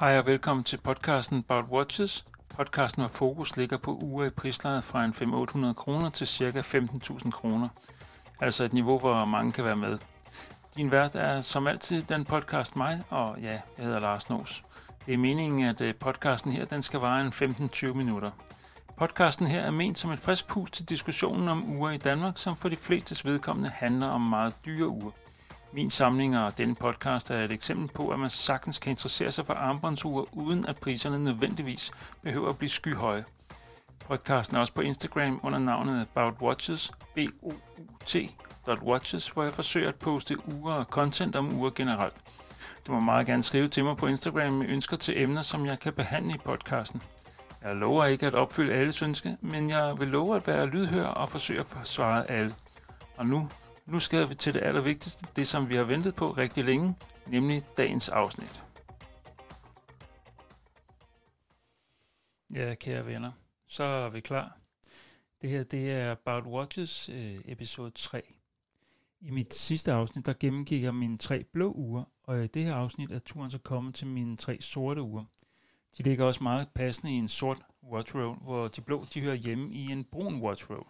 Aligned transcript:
Hej 0.00 0.18
og 0.18 0.26
velkommen 0.26 0.64
til 0.64 0.76
podcasten 0.76 1.44
About 1.48 1.64
Watches. 1.70 2.24
Podcasten, 2.56 3.02
hvor 3.02 3.08
fokus 3.08 3.56
ligger 3.56 3.76
på 3.76 3.98
uger 4.02 4.26
i 4.26 4.30
prislejet 4.30 4.84
fra 4.84 5.04
en 5.04 5.10
5-800 5.10 5.72
kroner 5.72 6.10
til 6.10 6.26
ca. 6.26 6.60
15.000 6.60 7.30
kroner. 7.30 7.68
Altså 8.40 8.64
et 8.64 8.72
niveau, 8.72 8.98
hvor 8.98 9.24
mange 9.24 9.52
kan 9.52 9.64
være 9.64 9.76
med. 9.76 9.98
Din 10.76 10.90
vært 10.90 11.14
er 11.14 11.40
som 11.40 11.66
altid 11.66 12.02
den 12.02 12.24
podcast 12.24 12.76
mig, 12.76 13.02
og 13.10 13.36
ja, 13.40 13.50
jeg 13.50 13.60
hedder 13.76 14.00
Lars 14.00 14.28
Nås. 14.28 14.64
Det 15.06 15.14
er 15.14 15.18
meningen, 15.18 15.66
at 15.66 15.80
øh, 15.80 15.94
podcasten 15.94 16.52
her 16.52 16.64
den 16.64 16.82
skal 16.82 17.00
vare 17.00 17.20
en 17.20 17.32
15-20 17.32 17.86
minutter. 17.92 18.30
Podcasten 18.96 19.46
her 19.46 19.60
er 19.60 19.70
ment 19.70 19.98
som 19.98 20.10
et 20.10 20.18
frisk 20.18 20.46
pus 20.46 20.70
til 20.70 20.88
diskussionen 20.88 21.48
om 21.48 21.76
uger 21.76 21.90
i 21.90 21.98
Danmark, 21.98 22.38
som 22.38 22.56
for 22.56 22.68
de 22.68 22.76
flestes 22.76 23.24
vedkommende 23.24 23.70
handler 23.70 24.06
om 24.06 24.20
meget 24.20 24.54
dyre 24.64 24.88
uger. 24.88 25.12
Min 25.72 25.90
samling 25.90 26.38
og 26.38 26.58
denne 26.58 26.74
podcast 26.74 27.30
er 27.30 27.44
et 27.44 27.52
eksempel 27.52 27.88
på, 27.94 28.08
at 28.08 28.18
man 28.18 28.30
sagtens 28.30 28.78
kan 28.78 28.90
interessere 28.90 29.30
sig 29.30 29.46
for 29.46 29.54
armbåndsure, 29.54 30.26
uden 30.32 30.66
at 30.66 30.76
priserne 30.76 31.18
nødvendigvis 31.18 31.90
behøver 32.22 32.48
at 32.48 32.58
blive 32.58 32.70
skyhøje. 32.70 33.24
Podcasten 34.06 34.56
er 34.56 34.60
også 34.60 34.72
på 34.72 34.80
Instagram 34.80 35.40
under 35.42 35.58
navnet 35.58 36.06
About 36.14 36.34
Watches, 36.42 36.92
b 37.14 37.18
o 37.42 37.52
u 37.76 37.86
t 38.06 38.16
watches, 38.82 39.28
hvor 39.28 39.42
jeg 39.42 39.52
forsøger 39.52 39.88
at 39.88 39.94
poste 39.94 40.36
uger 40.52 40.74
og 40.74 40.84
content 40.84 41.36
om 41.36 41.54
uger 41.54 41.70
generelt. 41.70 42.14
Du 42.86 42.92
må 42.92 43.00
meget 43.00 43.26
gerne 43.26 43.42
skrive 43.42 43.68
til 43.68 43.84
mig 43.84 43.96
på 43.96 44.06
Instagram 44.06 44.52
med 44.52 44.68
ønsker 44.68 44.96
til 44.96 45.22
emner, 45.22 45.42
som 45.42 45.66
jeg 45.66 45.78
kan 45.78 45.92
behandle 45.92 46.34
i 46.34 46.38
podcasten. 46.44 47.02
Jeg 47.62 47.76
lover 47.76 48.04
ikke 48.04 48.26
at 48.26 48.34
opfylde 48.34 48.72
alles 48.72 49.02
ønske, 49.02 49.36
men 49.40 49.70
jeg 49.70 49.94
vil 49.98 50.08
love 50.08 50.36
at 50.36 50.46
være 50.46 50.66
lydhør 50.66 51.06
og 51.06 51.28
forsøge 51.28 51.60
at 51.60 51.66
forsvare 51.66 52.30
alle. 52.30 52.54
Og 53.16 53.26
nu 53.26 53.48
nu 53.86 54.00
skal 54.00 54.28
vi 54.28 54.34
til 54.34 54.54
det 54.54 54.62
allervigtigste, 54.62 55.26
det 55.36 55.46
som 55.46 55.68
vi 55.68 55.76
har 55.76 55.84
ventet 55.84 56.14
på 56.14 56.30
rigtig 56.30 56.64
længe, 56.64 56.96
nemlig 57.26 57.62
dagens 57.76 58.08
afsnit. 58.08 58.64
Ja, 62.54 62.74
kære 62.74 63.06
venner, 63.06 63.32
så 63.66 63.84
er 63.84 64.10
vi 64.10 64.20
klar. 64.20 64.58
Det 65.42 65.50
her 65.50 65.62
det 65.62 65.90
er 65.90 66.12
About 66.12 66.46
Watches 66.46 67.08
øh, 67.08 67.36
episode 67.44 67.90
3. 67.90 68.22
I 69.20 69.30
mit 69.30 69.54
sidste 69.54 69.92
afsnit, 69.92 70.26
der 70.26 70.34
gennemgik 70.40 70.82
jeg 70.82 70.94
mine 70.94 71.18
tre 71.18 71.44
blå 71.44 71.72
uger, 71.72 72.04
og 72.24 72.44
i 72.44 72.46
det 72.46 72.64
her 72.64 72.74
afsnit 72.74 73.10
er 73.10 73.18
turen 73.18 73.50
så 73.50 73.58
kommet 73.58 73.94
til 73.94 74.06
mine 74.06 74.36
tre 74.36 74.60
sorte 74.60 75.02
uger. 75.02 75.24
De 75.98 76.02
ligger 76.02 76.24
også 76.24 76.42
meget 76.42 76.68
passende 76.74 77.12
i 77.12 77.16
en 77.16 77.28
sort 77.28 77.62
watch 77.82 78.14
roll, 78.14 78.38
hvor 78.38 78.68
de 78.68 78.80
blå 78.80 79.04
de 79.14 79.20
hører 79.20 79.34
hjemme 79.34 79.74
i 79.74 79.86
en 79.92 80.04
brun 80.04 80.40
watch 80.42 80.70
roll. 80.70 80.86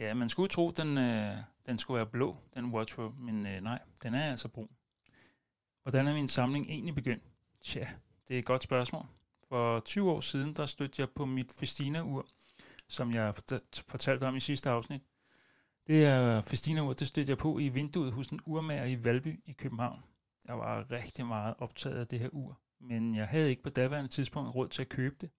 Ja, 0.00 0.14
man 0.14 0.28
skulle 0.28 0.48
tro, 0.48 0.70
den, 0.70 0.98
øh, 0.98 1.36
den 1.66 1.78
skulle 1.78 1.96
være 1.96 2.06
blå, 2.06 2.36
den 2.54 2.74
Watchro, 2.74 3.08
men 3.18 3.46
øh, 3.46 3.60
nej, 3.60 3.78
den 4.02 4.14
er 4.14 4.30
altså 4.30 4.48
brun. 4.48 4.68
Hvordan 5.82 6.08
er 6.08 6.14
min 6.14 6.28
samling 6.28 6.66
egentlig 6.66 6.94
begyndt? 6.94 7.24
Tja, 7.60 7.88
det 8.28 8.34
er 8.34 8.38
et 8.38 8.44
godt 8.44 8.62
spørgsmål. 8.62 9.06
For 9.48 9.80
20 9.80 10.10
år 10.10 10.20
siden, 10.20 10.52
der 10.56 10.66
stødte 10.66 11.00
jeg 11.02 11.10
på 11.10 11.24
mit 11.24 11.52
Festina-ur, 11.52 12.26
som 12.88 13.12
jeg 13.12 13.34
fortalte 13.88 14.24
om 14.24 14.36
i 14.36 14.40
sidste 14.40 14.70
afsnit. 14.70 15.02
Det 15.86 16.06
er 16.06 16.40
Festina-ur, 16.40 16.92
det 16.92 17.06
stødte 17.06 17.30
jeg 17.30 17.38
på 17.38 17.58
i 17.58 17.68
vinduet 17.68 18.12
hos 18.12 18.26
en 18.26 18.40
urmager 18.46 18.84
i 18.84 19.04
Valby 19.04 19.40
i 19.44 19.52
København. 19.52 20.02
Jeg 20.48 20.58
var 20.58 20.90
rigtig 20.90 21.26
meget 21.26 21.54
optaget 21.58 21.96
af 21.96 22.06
det 22.06 22.20
her 22.20 22.28
ur, 22.32 22.60
men 22.80 23.14
jeg 23.14 23.26
havde 23.26 23.50
ikke 23.50 23.62
på 23.62 23.70
daværende 23.70 24.10
tidspunkt 24.10 24.54
råd 24.54 24.68
til 24.68 24.82
at 24.82 24.88
købe 24.88 25.16
det. 25.20 25.30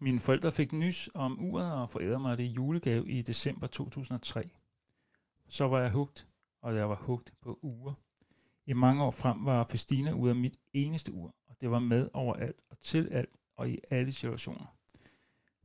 Mine 0.00 0.20
forældre 0.20 0.52
fik 0.52 0.72
nys 0.72 1.10
om 1.14 1.40
uret 1.40 1.72
og 1.72 1.90
forærede 1.90 2.18
mig 2.18 2.38
det 2.38 2.44
i 2.44 2.52
julegave 2.52 3.08
i 3.08 3.22
december 3.22 3.66
2003. 3.66 4.50
Så 5.48 5.68
var 5.68 5.80
jeg 5.80 5.90
hugt, 5.90 6.28
og 6.62 6.76
jeg 6.76 6.88
var 6.88 6.94
hugt 6.94 7.34
på 7.42 7.58
uger. 7.62 7.94
I 8.66 8.72
mange 8.72 9.04
år 9.04 9.10
frem 9.10 9.44
var 9.44 9.64
Festina 9.64 10.12
ud 10.12 10.28
af 10.28 10.36
mit 10.36 10.56
eneste 10.72 11.12
ur, 11.12 11.34
og 11.48 11.56
det 11.60 11.70
var 11.70 11.78
med 11.78 12.08
overalt 12.12 12.62
og 12.70 12.78
til 12.80 13.08
alt 13.08 13.38
og 13.56 13.70
i 13.70 13.78
alle 13.90 14.12
situationer. 14.12 14.76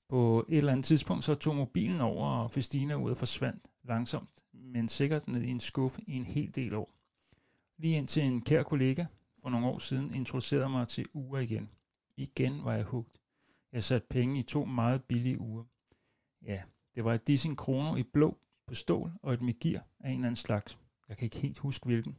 På 0.10 0.46
et 0.50 0.58
eller 0.58 0.72
andet 0.72 0.86
tidspunkt 0.86 1.24
så 1.24 1.36
tog 1.36 1.56
mobilen 1.56 2.02
over, 2.02 2.28
og 2.28 2.52
Festina 2.52 2.96
ud 2.96 3.16
forsvandt 3.16 3.68
langsomt, 3.84 4.44
men 4.54 4.90
sikkert 4.90 5.28
ned 5.28 5.42
i 5.42 5.50
en 5.50 5.60
skuffe 5.60 6.02
i 6.08 6.14
en 6.14 6.26
hel 6.26 6.56
del 6.56 6.74
år. 6.74 6.94
Lige 7.78 7.98
indtil 7.98 8.24
en 8.24 8.42
kær 8.42 8.64
kollega 8.64 9.06
for 9.42 9.50
nogle 9.50 9.68
år 9.68 9.78
siden 9.78 10.14
introducerede 10.14 10.70
mig 10.70 10.88
til 10.88 11.06
uger 11.14 11.40
igen. 11.40 11.70
Igen 12.18 12.64
var 12.64 12.74
jeg 12.74 12.84
hugt. 12.84 13.21
Jeg 13.74 13.84
satte 13.84 14.08
penge 14.10 14.40
i 14.40 14.44
to 14.44 14.66
meget 14.66 15.04
billige 15.04 15.40
uger. 15.40 15.64
Ja, 16.46 16.62
det 16.96 17.04
var 17.04 17.14
et 17.14 17.28
Dissing 17.28 17.60
Chrono 17.60 17.96
i 17.96 18.04
blå 18.04 18.38
på 18.68 18.74
stål 18.74 19.12
og 19.24 19.34
et 19.34 19.42
Megir 19.42 19.80
af 20.00 20.10
en 20.10 20.16
eller 20.16 20.28
anden 20.28 20.36
slags. 20.36 20.80
Jeg 21.10 21.18
kan 21.18 21.26
ikke 21.26 21.38
helt 21.38 21.58
huske 21.58 21.86
hvilken. 21.86 22.18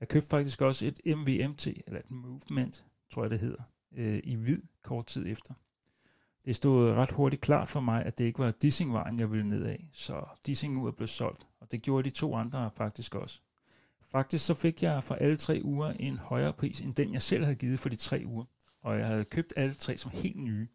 Jeg 0.00 0.08
købte 0.08 0.28
faktisk 0.28 0.62
også 0.62 0.86
et 0.86 1.16
MVMT, 1.16 1.66
eller 1.66 2.00
et 2.00 2.10
Movement, 2.10 2.84
tror 3.10 3.22
jeg 3.22 3.30
det 3.30 3.38
hedder, 3.38 3.62
øh, 3.92 4.20
i 4.24 4.34
hvid 4.34 4.62
kort 4.82 5.06
tid 5.06 5.26
efter. 5.26 5.54
Det 6.44 6.56
stod 6.56 6.90
ret 6.90 7.10
hurtigt 7.10 7.42
klart 7.42 7.68
for 7.68 7.80
mig, 7.80 8.04
at 8.04 8.18
det 8.18 8.24
ikke 8.24 8.38
var 8.38 8.50
Dissing-vejen, 8.50 9.20
jeg 9.20 9.30
ville 9.30 9.48
ned 9.48 9.64
af, 9.64 9.88
så 9.92 10.24
Dissing 10.46 10.78
ud 10.78 10.92
blev 10.92 11.08
solgt, 11.08 11.46
og 11.60 11.70
det 11.70 11.82
gjorde 11.82 12.10
de 12.10 12.14
to 12.14 12.34
andre 12.34 12.70
faktisk 12.76 13.14
også. 13.14 13.40
Faktisk 14.06 14.46
så 14.46 14.54
fik 14.54 14.82
jeg 14.82 15.04
for 15.04 15.14
alle 15.14 15.36
tre 15.36 15.60
uger 15.64 15.92
en 15.92 16.18
højere 16.18 16.52
pris, 16.52 16.80
end 16.80 16.94
den 16.94 17.12
jeg 17.12 17.22
selv 17.22 17.44
havde 17.44 17.56
givet 17.56 17.80
for 17.80 17.88
de 17.88 17.96
tre 17.96 18.22
uger, 18.26 18.44
og 18.82 18.98
jeg 18.98 19.06
havde 19.06 19.24
købt 19.24 19.52
alle 19.56 19.74
tre 19.74 19.96
som 19.96 20.10
helt 20.10 20.36
nye. 20.36 20.68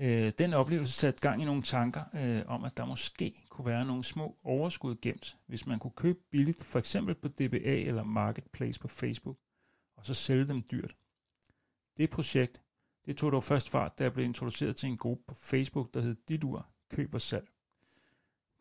Øh, 0.00 0.32
den 0.38 0.52
oplevelse 0.54 0.92
satte 0.92 1.20
gang 1.20 1.42
i 1.42 1.44
nogle 1.44 1.62
tanker 1.62 2.04
øh, 2.14 2.42
om, 2.46 2.64
at 2.64 2.76
der 2.76 2.84
måske 2.84 3.34
kunne 3.48 3.66
være 3.66 3.84
nogle 3.84 4.04
små 4.04 4.36
overskud 4.44 4.96
gemt, 5.02 5.36
hvis 5.46 5.66
man 5.66 5.78
kunne 5.78 5.92
købe 5.96 6.18
billigt, 6.30 6.64
for 6.64 6.78
eksempel 6.78 7.14
på 7.14 7.28
DBA 7.28 7.76
eller 7.80 8.04
Marketplace 8.04 8.80
på 8.80 8.88
Facebook, 8.88 9.36
og 9.96 10.06
så 10.06 10.14
sælge 10.14 10.46
dem 10.46 10.62
dyrt. 10.70 10.96
Det 11.96 12.10
projekt, 12.10 12.62
det 13.06 13.16
tog 13.16 13.32
dog 13.32 13.44
først 13.44 13.70
fart, 13.70 13.98
da 13.98 14.04
jeg 14.04 14.12
blev 14.12 14.24
introduceret 14.24 14.76
til 14.76 14.88
en 14.88 14.96
gruppe 14.96 15.24
på 15.28 15.34
Facebook, 15.34 15.94
der 15.94 16.00
hed 16.00 16.16
Didur 16.28 16.66
Køb 16.90 17.14
og 17.14 17.20
Salg. 17.20 17.48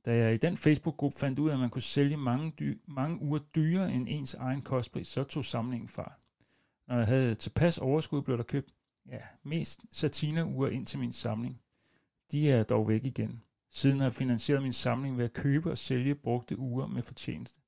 Da 0.06 0.16
jeg 0.16 0.34
i 0.34 0.38
den 0.38 0.58
Facebook-gruppe 0.58 1.20
fandt 1.20 1.40
ud 1.40 1.50
af, 1.50 1.54
at 1.54 1.60
man 1.60 1.70
kunne 1.70 1.82
sælge 1.82 2.18
mange, 2.18 2.54
dy- 2.60 2.82
mange 2.88 3.22
uger 3.22 3.40
dyrere 3.40 3.94
end 3.94 4.08
ens 4.10 4.34
egen 4.34 4.62
kostpris, 4.62 5.08
så 5.08 5.24
tog 5.24 5.46
samlingen 5.46 5.88
fart. 5.88 6.20
Når 6.88 6.96
jeg 6.98 7.08
havde 7.08 7.36
tilpas 7.36 7.78
overskud, 7.78 8.22
blev 8.22 8.38
der 8.38 8.44
købt 8.44 8.75
ja, 9.10 9.20
mest 9.44 9.80
satina-ure 9.92 10.74
ind 10.74 10.86
til 10.86 11.00
min 11.00 11.14
samling. 11.14 11.62
De 12.32 12.50
er 12.50 12.64
dog 12.64 12.88
væk 12.88 13.06
igen. 13.06 13.44
Siden 13.72 14.00
har 14.00 14.06
jeg 14.06 14.14
finansieret 14.14 14.64
min 14.64 14.74
samling 14.74 15.18
ved 15.18 15.26
at 15.26 15.34
købe 15.34 15.72
og 15.72 15.78
sælge 15.78 16.16
brugte 16.16 16.60
uger 16.60 16.88
med 16.88 17.04
fortjeneste. 17.04 17.60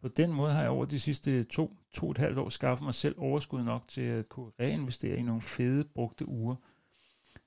På 0.00 0.08
den 0.08 0.32
måde 0.32 0.52
har 0.52 0.60
jeg 0.60 0.70
over 0.70 0.84
de 0.84 1.00
sidste 1.00 1.44
to, 1.44 1.76
to 1.92 2.06
og 2.06 2.10
et 2.10 2.18
halvt 2.18 2.38
år 2.38 2.48
skaffet 2.48 2.84
mig 2.84 2.94
selv 2.94 3.14
overskud 3.18 3.62
nok 3.62 3.88
til 3.88 4.00
at 4.00 4.28
kunne 4.28 4.52
reinvestere 4.60 5.16
i 5.16 5.22
nogle 5.22 5.42
fede 5.42 5.84
brugte 5.84 6.28
uger. 6.28 6.56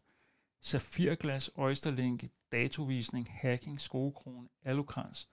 Safirglas, 0.62 1.52
Oysterlink, 1.56 2.24
datovisning, 2.52 3.28
hacking, 3.32 3.82
skruekrone, 3.82 4.48
alukrans 4.64 5.30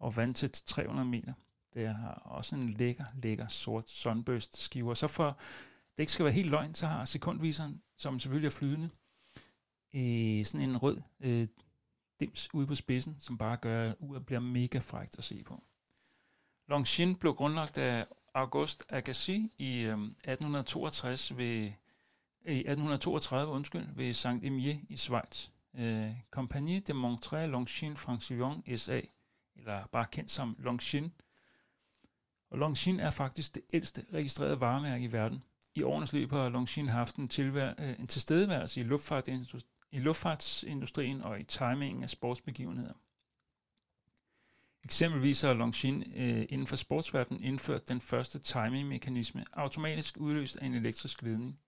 og 0.00 0.16
vandtæt 0.16 0.62
300 0.66 1.08
meter. 1.08 1.32
Det 1.74 1.88
har 1.88 2.14
også 2.14 2.56
en 2.56 2.70
lækker, 2.70 3.04
lækker 3.14 3.46
sort 3.46 3.90
sunburst 3.90 4.56
skiver. 4.56 4.94
Så 4.94 5.08
for 5.08 5.38
det 5.96 6.02
ikke 6.02 6.12
skal 6.12 6.24
være 6.24 6.34
helt 6.34 6.50
løgn, 6.50 6.74
så 6.74 6.86
har 6.86 7.04
sekundviseren, 7.04 7.82
som 7.98 8.18
selvfølgelig 8.18 8.46
er 8.46 8.50
flydende, 8.50 8.90
øh, 9.94 10.44
sådan 10.44 10.68
en 10.68 10.76
rød 10.76 11.00
øh, 11.20 11.48
dims 12.20 12.54
ude 12.54 12.66
på 12.66 12.74
spidsen, 12.74 13.16
som 13.18 13.38
bare 13.38 13.56
gør, 13.56 13.90
at 13.90 13.96
uret 13.98 14.26
bliver 14.26 14.40
mega 14.40 14.78
frægt 14.78 15.18
at 15.18 15.24
se 15.24 15.42
på. 15.42 15.62
Longines 16.68 17.18
blev 17.20 17.34
grundlagt 17.34 17.78
af 17.78 18.06
August 18.34 18.84
Agassi 18.88 19.52
i 19.58 19.80
øh, 19.80 19.92
1862 19.92 21.36
ved 21.36 21.72
i 22.46 22.58
1832 22.58 23.52
undskyld, 23.52 23.86
ved 23.94 24.12
Saint 24.12 24.44
Emier 24.44 24.76
i 24.88 24.96
Schweiz. 24.96 25.48
Øh, 25.76 26.10
Compagnie 26.30 26.80
de 26.80 26.92
Montré 26.92 27.36
Longines 27.46 28.00
Francillon 28.00 28.62
SA, 28.76 29.00
eller 29.56 29.86
bare 29.92 30.06
kendt 30.12 30.30
som 30.30 30.56
Longines. 30.58 31.12
Og 32.50 32.58
Longines 32.58 33.02
er 33.02 33.10
faktisk 33.10 33.54
det 33.54 33.62
ældste 33.72 34.06
registrerede 34.12 34.60
varemærke 34.60 35.04
i 35.04 35.12
verden. 35.12 35.42
I 35.74 35.82
årenes 35.82 36.12
løb 36.12 36.30
har 36.30 36.48
Longines 36.48 36.92
haft 36.92 37.16
en, 37.16 37.28
tilvær- 37.28 37.82
øh, 37.82 38.00
en 38.00 38.06
tilstedeværelse 38.06 38.80
i 38.80 38.84
luftfartsindustrien 38.84 39.73
i 39.94 39.98
luftfartsindustrien 39.98 41.22
og 41.22 41.40
i 41.40 41.44
timingen 41.44 42.02
af 42.02 42.10
sportsbegivenheder. 42.10 42.92
Eksempelvis 44.84 45.42
har 45.42 45.54
Longines 45.54 46.08
øh, 46.16 46.46
inden 46.48 46.66
for 46.66 46.76
sportsverdenen 46.76 47.42
indført 47.42 47.88
den 47.88 48.00
første 48.00 48.38
timingmekanisme, 48.38 49.44
automatisk 49.52 50.16
udløst 50.16 50.56
af 50.56 50.66
en 50.66 50.74
elektrisk 50.74 51.22
ledning. 51.22 51.58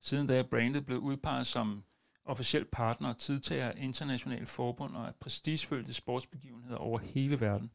Siden 0.00 0.26
da 0.26 0.38
er 0.38 0.42
brandet 0.42 0.86
blevet 0.86 1.00
udpeget 1.00 1.46
som 1.46 1.84
officiel 2.24 2.64
partner 2.64 3.08
og 3.08 3.18
tidtager 3.18 3.68
af 3.68 3.74
internationale 3.76 4.46
forbund 4.46 4.96
og 4.96 5.06
af 5.06 5.14
prestigefyldte 5.14 5.92
sportsbegivenheder 5.92 6.76
over 6.76 6.98
hele 6.98 7.40
verden. 7.40 7.70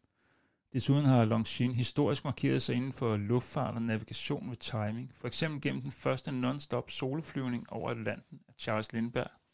Desuden 0.74 1.06
har 1.06 1.26
Longines 1.26 1.78
historisk 1.78 2.24
markeret 2.24 2.62
sig 2.62 2.76
inden 2.76 2.94
for 2.94 3.18
luftfart 3.18 3.76
og 3.76 3.82
navigation 3.82 4.50
med 4.50 4.56
timing, 4.56 5.12
for 5.16 5.28
eksempel 5.28 5.62
gennem 5.62 5.82
den 5.82 5.92
første 5.92 6.32
non-stop 6.32 6.90
soloflyvning 6.92 7.70
over 7.70 7.90
Atlanten 7.90 8.40
af 8.48 8.54
Charles 8.58 8.94
Lindbergh. 8.94 9.45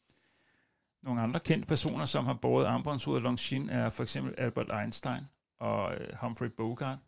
Nogle 1.03 1.21
andre 1.21 1.39
kendte 1.39 1.68
personer, 1.68 2.06
som 2.06 2.25
har 2.25 2.33
båret 2.33 2.65
armbåndsuret 2.65 3.18
af 3.18 3.24
Longines, 3.24 3.71
er 3.71 3.89
for 3.89 4.03
eksempel 4.03 4.36
Albert 4.38 4.81
Einstein 4.81 5.24
og 5.59 5.95
øh, 5.95 6.15
Humphrey 6.21 6.48
Bogart. 6.48 7.00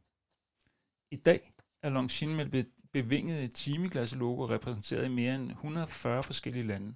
I 1.11 1.15
dag 1.15 1.53
er 1.83 1.89
Longines 1.89 2.37
med 2.37 2.45
det 2.45 2.71
bevingede 2.93 3.47
timeglas-logo 3.47 4.49
repræsenteret 4.49 5.05
i 5.05 5.09
mere 5.09 5.35
end 5.35 5.51
140 5.51 6.23
forskellige 6.23 6.67
lande. 6.67 6.95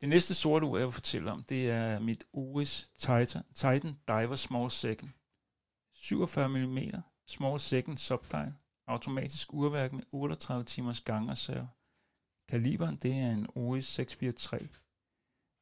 Det 0.00 0.08
næste 0.08 0.34
sorte 0.34 0.66
ur, 0.66 0.78
jeg 0.78 0.86
vil 0.86 0.92
fortælle 0.92 1.32
om, 1.32 1.42
det 1.42 1.70
er 1.70 1.98
mit 1.98 2.24
Oris 2.32 2.90
Titan, 2.98 3.42
Titan 3.54 3.98
Diver 4.08 4.36
Small 4.36 4.70
Second. 4.70 5.10
47 5.94 6.48
mm 6.48 6.78
Small 7.26 7.60
Second 7.60 7.98
Subdial, 7.98 8.54
automatisk 8.86 9.52
urværk 9.52 9.92
med 9.92 10.02
38 10.10 10.64
timers 10.64 11.00
gangreserve. 11.00 11.68
Kaliberen, 12.48 12.96
det 12.96 13.12
er 13.12 13.30
en 13.30 13.46
Oris 13.54 13.84
643. 13.84 14.85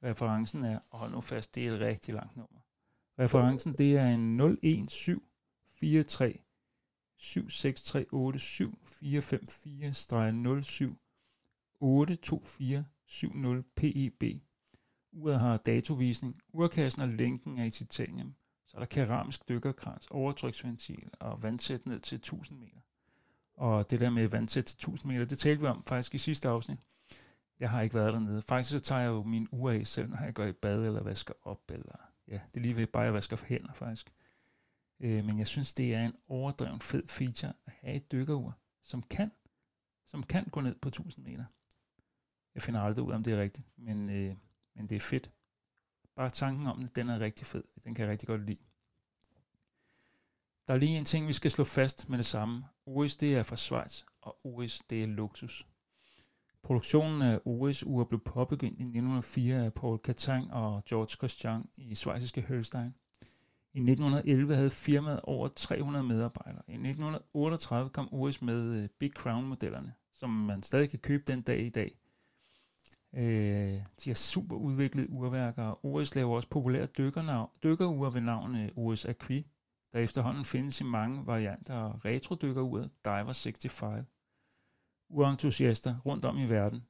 Referencen 0.04 0.64
er, 0.64 0.78
og 0.90 0.98
hold 0.98 1.12
nu 1.12 1.20
fast, 1.20 1.54
det 1.54 1.66
er 1.66 1.72
et 1.72 1.80
rigtig 1.80 2.14
langt 2.14 2.36
nummer. 2.36 2.60
Referencen, 3.18 3.72
det 3.72 3.96
er 3.96 4.06
en 4.06 4.40
01743 4.40 6.34
76387 7.18 8.74
454 8.86 10.64
07 10.64 10.98
824 11.80 12.84
70 13.06 13.64
PEB. 13.76 14.22
Uret 15.12 15.40
har 15.40 15.56
datovisning. 15.56 16.42
Urkassen 16.52 17.02
og 17.02 17.08
lænken 17.08 17.58
er 17.58 17.64
i 17.64 17.70
titanium. 17.70 18.34
Så 18.66 18.76
er 18.76 18.78
der 18.78 18.86
keramisk 18.86 19.48
dykkerkrans, 19.48 20.06
overtryksventil 20.10 21.10
og 21.20 21.42
vandsæt 21.42 21.86
ned 21.86 22.00
til 22.00 22.16
1000 22.16 22.58
meter. 22.58 22.80
Og 23.56 23.90
det 23.90 24.00
der 24.00 24.10
med 24.10 24.28
vandsæt 24.28 24.64
til 24.64 24.76
1000 24.76 25.12
meter, 25.12 25.24
det 25.24 25.38
talte 25.38 25.60
vi 25.60 25.66
om 25.66 25.84
faktisk 25.86 26.14
i 26.14 26.18
sidste 26.18 26.48
afsnit. 26.48 26.78
Jeg 27.64 27.70
har 27.70 27.82
ikke 27.82 27.94
været 27.94 28.12
dernede. 28.12 28.42
Faktisk 28.42 28.70
så 28.70 28.80
tager 28.80 29.00
jeg 29.00 29.08
jo 29.08 29.22
min 29.22 29.48
uge 29.52 29.74
af 29.74 29.86
selv, 29.86 30.08
når 30.08 30.24
jeg 30.24 30.34
går 30.34 30.44
i 30.44 30.52
bad 30.52 30.86
eller 30.86 31.02
vasker 31.02 31.34
op. 31.42 31.70
Eller, 31.70 31.96
ja, 32.28 32.40
det 32.54 32.56
er 32.56 32.60
lige 32.60 32.76
ved 32.76 32.86
bare, 32.86 33.02
at 33.02 33.06
jeg 33.06 33.14
vasker 33.14 33.36
hænder 33.46 33.72
faktisk. 33.72 34.12
Øh, 35.00 35.24
men 35.24 35.38
jeg 35.38 35.46
synes, 35.46 35.74
det 35.74 35.94
er 35.94 36.04
en 36.04 36.14
overdreven 36.28 36.80
fed 36.80 37.08
feature 37.08 37.52
at 37.66 37.72
have 37.80 37.96
et 37.96 38.12
dykkerur, 38.12 38.58
som 38.82 39.02
kan, 39.02 39.30
som 40.06 40.22
kan 40.22 40.44
gå 40.44 40.60
ned 40.60 40.74
på 40.74 40.88
1000 40.88 41.24
meter. 41.24 41.44
Jeg 42.54 42.62
finder 42.62 42.80
aldrig 42.80 43.04
ud 43.04 43.12
af, 43.12 43.16
om 43.16 43.22
det 43.22 43.32
er 43.32 43.40
rigtigt, 43.40 43.66
men, 43.76 44.10
øh, 44.10 44.36
men 44.74 44.88
det 44.88 44.96
er 44.96 45.00
fedt. 45.00 45.30
Bare 46.16 46.30
tanken 46.30 46.66
om 46.66 46.80
det, 46.80 46.96
den 46.96 47.08
er 47.08 47.18
rigtig 47.18 47.46
fed. 47.46 47.64
Den 47.84 47.94
kan 47.94 48.02
jeg 48.02 48.12
rigtig 48.12 48.26
godt 48.26 48.46
lide. 48.46 48.64
Der 50.66 50.74
er 50.74 50.78
lige 50.78 50.98
en 50.98 51.04
ting, 51.04 51.28
vi 51.28 51.32
skal 51.32 51.50
slå 51.50 51.64
fast 51.64 52.08
med 52.08 52.18
det 52.18 52.26
samme. 52.26 52.64
OS 52.86 53.16
det 53.16 53.36
er 53.36 53.42
fra 53.42 53.56
Schweiz, 53.56 54.02
og 54.20 54.46
OS 54.46 54.82
det 54.90 55.02
er 55.02 55.06
luksus. 55.06 55.66
Produktionen 56.64 57.22
af 57.22 57.40
OS-ure 57.44 58.06
blev 58.06 58.20
påbegyndt 58.20 58.80
i 58.80 58.82
1904 58.82 59.64
af 59.64 59.74
Paul 59.74 59.98
Catang 59.98 60.52
og 60.52 60.84
George 60.84 61.08
Christian 61.08 61.62
i 61.76 61.94
svejsiske 61.94 62.40
Hölstein. 62.40 62.90
I 63.72 63.78
1911 63.78 64.54
havde 64.54 64.70
firmaet 64.70 65.20
over 65.20 65.48
300 65.48 66.04
medarbejdere. 66.04 66.62
I 66.68 66.72
1938 66.72 67.90
kom 67.90 68.08
OS 68.12 68.42
med 68.42 68.82
øh, 68.82 68.88
Big 68.98 69.10
Crown-modellerne, 69.10 69.94
som 70.14 70.30
man 70.30 70.62
stadig 70.62 70.90
kan 70.90 70.98
købe 70.98 71.24
den 71.26 71.42
dag 71.42 71.60
i 71.60 71.68
dag. 71.68 71.98
Øh, 73.14 73.82
de 74.04 74.10
har 74.10 74.14
super 74.14 74.56
udviklet 74.56 75.06
urværker. 75.10 75.84
OS 75.86 76.14
laver 76.14 76.36
også 76.36 76.48
populære 76.48 76.86
dykkerure 77.62 78.14
ved 78.14 78.20
navn 78.20 78.56
øh, 78.56 78.68
OS 78.76 79.04
Aqui, 79.04 79.46
der 79.92 79.98
efterhånden 79.98 80.44
findes 80.44 80.80
i 80.80 80.84
mange 80.84 81.26
varianter 81.26 82.04
retro-dykkeruret 82.04 82.90
Diver 83.04 83.32
65. 83.32 84.06
Urentusiaster 85.14 86.00
rundt 86.06 86.24
om 86.24 86.38
i 86.38 86.48
verden, 86.48 86.82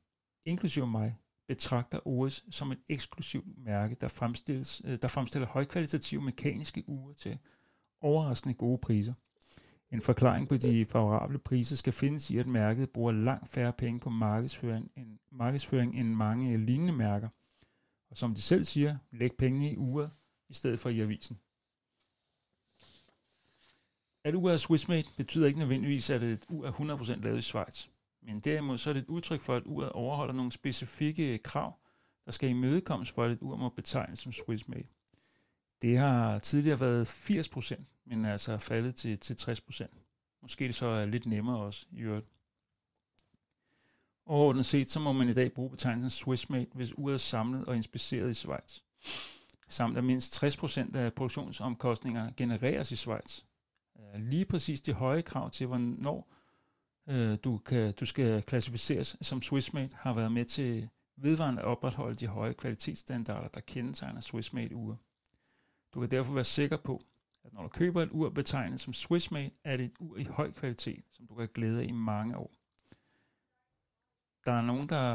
inklusive 0.44 0.86
mig, 0.86 1.16
betragter 1.48 2.06
OS 2.06 2.44
som 2.50 2.72
et 2.72 2.78
eksklusivt 2.88 3.58
mærke, 3.58 3.94
der, 4.00 4.08
fremstilles, 4.08 4.82
øh, 4.84 4.98
der 5.02 5.08
fremstiller 5.08 5.48
højkvalitative 5.48 6.22
mekaniske 6.22 6.84
ure 6.86 7.14
til 7.14 7.38
overraskende 8.00 8.54
gode 8.54 8.78
priser. 8.78 9.14
En 9.90 10.02
forklaring 10.02 10.48
på 10.48 10.56
de 10.56 10.86
favorable 10.86 11.38
priser 11.38 11.76
skal 11.76 11.92
findes 11.92 12.30
i, 12.30 12.38
at 12.38 12.46
mærket 12.46 12.90
bruger 12.90 13.12
langt 13.12 13.48
færre 13.48 13.72
penge 13.72 14.00
på 14.00 14.10
markedsføring 14.10 14.90
end, 14.96 15.18
markedsføring 15.32 15.98
end 15.98 16.08
mange 16.08 16.56
lignende 16.56 16.92
mærker. 16.92 17.28
Og 18.10 18.16
som 18.16 18.34
de 18.34 18.42
selv 18.42 18.64
siger, 18.64 18.96
læg 19.12 19.30
penge 19.38 19.72
i 19.72 19.76
uret 19.76 20.10
i 20.48 20.54
stedet 20.54 20.80
for 20.80 20.88
i 20.88 21.00
avisen. 21.00 21.38
At 24.24 24.34
uret 24.34 24.52
er 24.52 24.56
Swissmade 24.56 25.08
betyder 25.16 25.46
ikke 25.46 25.58
nødvendigvis, 25.58 26.10
at 26.10 26.22
et 26.22 26.44
ur 26.48 26.66
er 26.66 26.72
100% 26.72 27.20
lavet 27.20 27.38
i 27.38 27.42
Schweiz. 27.42 27.86
Men 28.24 28.40
derimod 28.40 28.78
så 28.78 28.90
er 28.90 28.94
det 28.94 29.02
et 29.02 29.08
udtryk 29.08 29.40
for, 29.40 29.56
at 29.56 29.62
uret 29.66 29.92
overholder 29.92 30.34
nogle 30.34 30.52
specifikke 30.52 31.38
krav, 31.38 31.78
der 32.26 32.32
skal 32.32 32.50
imødekommes 32.50 33.10
for, 33.10 33.24
at 33.24 33.30
et 33.30 33.42
ur 33.42 33.56
må 33.56 33.68
betegnes 33.68 34.18
som 34.18 34.32
Swissmade. 34.32 34.86
Det 35.82 35.98
har 35.98 36.38
tidligere 36.38 36.80
været 36.80 37.04
80%, 37.30 37.82
men 38.04 38.24
er 38.24 38.32
altså 38.32 38.58
faldet 38.58 38.94
til, 38.94 39.18
til 39.18 39.34
60%. 39.34 39.86
Måske 40.42 40.66
det 40.66 40.74
så 40.74 40.86
er 40.86 41.06
lidt 41.06 41.26
nemmere 41.26 41.58
også 41.58 41.86
i 41.92 42.00
øvrigt. 42.00 42.26
Overordnet 44.26 44.66
set, 44.66 44.90
så 44.90 45.00
må 45.00 45.12
man 45.12 45.28
i 45.28 45.34
dag 45.34 45.52
bruge 45.52 45.70
betegnelsen 45.70 46.10
Swiss 46.10 46.50
made, 46.50 46.66
hvis 46.74 46.98
uret 46.98 47.14
er 47.14 47.18
samlet 47.18 47.64
og 47.64 47.76
inspiceret 47.76 48.30
i 48.30 48.34
Schweiz. 48.34 48.80
Samt 49.68 49.98
at 49.98 50.04
mindst 50.04 50.44
60% 50.44 50.96
af 50.98 51.12
produktionsomkostningerne 51.12 52.32
genereres 52.36 52.92
i 52.92 52.96
Schweiz. 52.96 53.40
Lige 54.16 54.44
præcis 54.44 54.80
de 54.80 54.92
høje 54.92 55.22
krav 55.22 55.50
til, 55.50 55.66
hvornår 55.66 56.34
øh, 57.08 57.38
du, 57.44 57.58
kan, 57.58 57.92
du 57.92 58.06
skal 58.06 58.42
klassificeres 58.42 59.16
som 59.20 59.42
Swissmade, 59.42 59.90
har 59.94 60.14
været 60.14 60.32
med 60.32 60.44
til 60.44 60.88
vedvarende 61.16 61.62
at 61.62 61.66
opretholde 61.66 62.14
de 62.14 62.26
høje 62.26 62.52
kvalitetsstandarder, 62.52 63.48
der 63.48 63.60
kendetegner 63.60 64.20
Swissmade-ure. 64.20 64.96
Du 65.94 66.00
kan 66.00 66.10
derfor 66.10 66.34
være 66.34 66.44
sikker 66.44 66.76
på, 66.76 67.02
at 67.44 67.52
når 67.52 67.62
du 67.62 67.68
køber 67.68 68.02
et 68.02 68.08
ur 68.12 68.30
betegnet 68.30 68.80
som 68.80 68.92
Swissmade, 68.92 69.50
er 69.64 69.76
det 69.76 69.84
et 69.84 69.96
ur 70.00 70.16
i 70.16 70.24
høj 70.24 70.50
kvalitet, 70.50 71.04
som 71.10 71.26
du 71.26 71.34
kan 71.34 71.48
glæde 71.54 71.82
af 71.82 71.86
i 71.86 71.92
mange 71.92 72.36
år. 72.36 72.52
Der 74.46 74.52
er 74.52 74.62
nogen, 74.62 74.88
der 74.88 75.14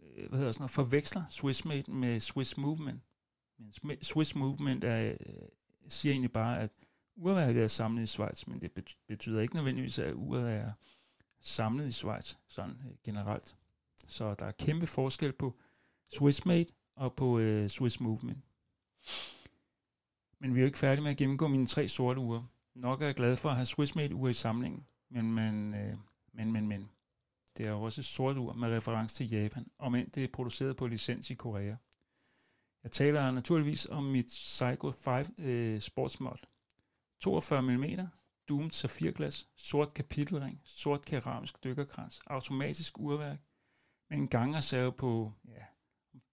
øh, 0.00 0.28
hvad 0.28 0.38
hedder 0.38 0.52
sådan 0.52 0.62
noget, 0.62 0.70
forveksler 0.70 1.24
Swissmade 1.30 1.92
med 1.92 2.20
Swiss 2.20 2.56
Movement. 2.56 3.02
Men 3.82 4.02
Swiss 4.02 4.34
Movement 4.34 4.84
er, 4.84 5.10
øh, 5.10 5.16
siger 5.88 6.12
egentlig 6.12 6.32
bare, 6.32 6.60
at 6.60 6.70
urværket 7.16 7.62
er 7.62 7.68
samlet 7.68 8.02
i 8.02 8.06
Schweiz, 8.06 8.46
men 8.46 8.60
det 8.60 8.96
betyder 9.08 9.40
ikke 9.40 9.54
nødvendigvis, 9.54 9.98
at 9.98 10.14
uret 10.14 10.52
er 10.52 10.72
samlet 11.40 11.88
i 11.88 11.92
Schweiz, 11.92 12.34
sådan 12.48 12.76
øh, 12.86 12.96
generelt. 13.04 13.56
Så 14.06 14.34
der 14.34 14.46
er 14.46 14.52
kæmpe 14.52 14.86
forskel 14.86 15.32
på 15.32 15.56
Swiss 16.08 16.44
Made 16.44 16.66
og 16.96 17.14
på 17.14 17.38
øh, 17.38 17.70
Swiss 17.70 18.00
Movement. 18.00 18.44
Men 20.38 20.54
vi 20.54 20.58
er 20.58 20.62
jo 20.62 20.66
ikke 20.66 20.78
færdige 20.78 21.02
med 21.02 21.10
at 21.10 21.16
gennemgå 21.16 21.48
mine 21.48 21.66
tre 21.66 21.88
sorte 21.88 22.20
uger. 22.20 22.42
Nok 22.74 23.02
er 23.02 23.06
jeg 23.06 23.14
glad 23.14 23.36
for 23.36 23.48
at 23.48 23.56
have 23.56 23.66
Swiss 23.66 23.94
Made 23.94 24.14
uger 24.14 24.30
i 24.30 24.34
samlingen, 24.34 24.86
men, 25.10 25.32
men, 25.32 25.74
øh, 25.74 25.96
men, 26.32 26.52
men, 26.52 26.68
men. 26.68 26.90
Det 27.56 27.66
er 27.66 27.70
jo 27.70 27.82
også 27.82 28.00
et 28.00 28.04
sort 28.04 28.36
ur 28.36 28.52
med 28.52 28.68
reference 28.76 29.16
til 29.16 29.30
Japan, 29.30 29.66
om 29.78 29.94
end 29.94 30.10
det 30.10 30.24
er 30.24 30.28
produceret 30.32 30.76
på 30.76 30.86
licens 30.86 31.30
i 31.30 31.34
Korea. 31.34 31.76
Jeg 32.82 32.92
taler 32.92 33.30
naturligvis 33.30 33.86
om 33.86 34.04
mit 34.04 34.26
Psycho 34.26 34.90
5 34.90 35.26
øh, 35.38 35.80
Sportsmod. 35.80 36.46
42 37.20 37.62
mm, 37.62 37.84
doomed 38.48 38.70
safirglas, 38.70 39.48
sort 39.56 39.94
kapitelring, 39.94 40.60
sort 40.64 41.04
keramisk 41.04 41.64
dykkerkrans, 41.64 42.20
automatisk 42.26 42.98
urværk 42.98 43.38
med 44.10 44.18
en 44.18 44.28
gangreserve 44.28 44.92
på 44.92 45.32
ja, 45.48 45.64